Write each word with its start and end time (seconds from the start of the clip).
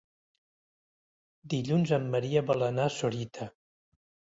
Dilluns 1.57 1.95
en 2.01 2.11
Maria 2.19 2.47
vol 2.51 2.69
anar 2.73 2.91
a 2.93 2.97
Sorita. 3.01 3.55